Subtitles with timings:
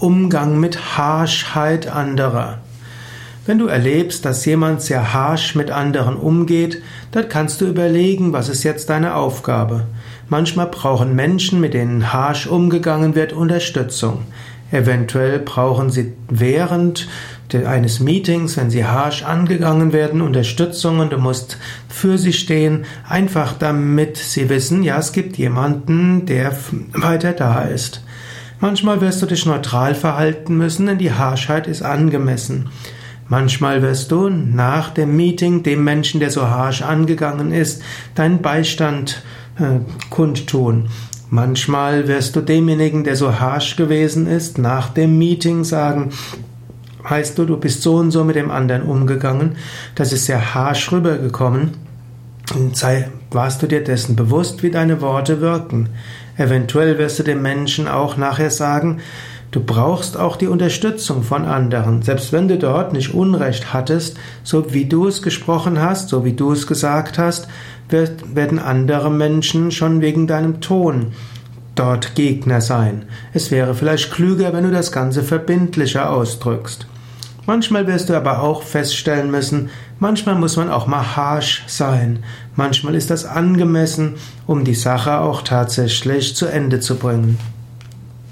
[0.00, 2.58] Umgang mit Harschheit anderer.
[3.44, 8.48] Wenn du erlebst, dass jemand sehr harsch mit anderen umgeht, dann kannst du überlegen, was
[8.48, 9.84] ist jetzt deine Aufgabe.
[10.30, 14.22] Manchmal brauchen Menschen, mit denen harsch umgegangen wird, Unterstützung.
[14.70, 17.06] Eventuell brauchen sie während
[17.52, 21.58] eines Meetings, wenn sie harsch angegangen werden, Unterstützung und du musst
[21.90, 26.56] für sie stehen, einfach damit sie wissen, ja, es gibt jemanden, der
[26.92, 28.02] weiter da ist.
[28.60, 32.68] Manchmal wirst du dich neutral verhalten müssen, denn die Harschheit ist angemessen.
[33.26, 37.82] Manchmal wirst du nach dem Meeting dem Menschen, der so harsch angegangen ist,
[38.14, 39.22] deinen Beistand
[39.58, 40.88] äh, kundtun.
[41.30, 46.10] Manchmal wirst du demjenigen, der so harsch gewesen ist, nach dem Meeting sagen,
[47.08, 49.56] heißt du, du bist so und so mit dem anderen umgegangen,
[49.94, 51.89] das ist sehr harsch rübergekommen.
[52.72, 55.90] Sei, warst du dir dessen bewusst, wie deine Worte wirken?
[56.36, 58.98] Eventuell wirst du dem Menschen auch nachher sagen,
[59.52, 62.02] du brauchst auch die Unterstützung von anderen.
[62.02, 66.32] Selbst wenn du dort nicht Unrecht hattest, so wie du es gesprochen hast, so wie
[66.32, 67.46] du es gesagt hast,
[67.88, 71.12] werden andere Menschen schon wegen deinem Ton
[71.76, 73.04] dort Gegner sein.
[73.32, 76.86] Es wäre vielleicht klüger, wenn du das Ganze verbindlicher ausdrückst.
[77.46, 82.22] Manchmal wirst du aber auch feststellen müssen, manchmal muss man auch mal harsh sein.
[82.56, 84.14] Manchmal ist das angemessen,
[84.46, 87.38] um die Sache auch tatsächlich zu Ende zu bringen.